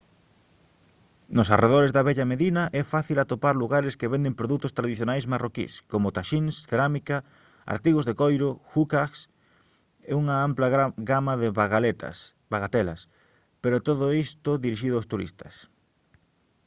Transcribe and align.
nos 1.35 1.51
arredores 1.55 1.93
da 1.95 2.05
vella 2.09 2.29
medina 2.33 2.63
é 2.81 2.83
fácil 2.93 3.17
atopar 3.19 3.55
lugares 3.63 3.97
que 3.99 4.11
venden 4.13 4.37
produtos 4.39 4.75
tradicionais 4.77 5.29
marroquís 5.33 5.73
como 5.91 6.13
taxíns 6.17 6.55
cerámica 6.69 7.17
artigos 7.75 8.05
de 8.05 8.13
coiro 8.21 8.47
«hookahs» 8.71 9.17
e 10.09 10.11
unha 10.21 10.35
ampla 10.47 10.67
gama 11.11 11.33
de 11.41 11.47
bagatelas 12.53 12.99
pero 13.61 13.83
todo 13.87 14.05
isto 14.25 14.51
dirixido 14.65 14.95
aos 14.97 15.09
turistas 15.11 15.53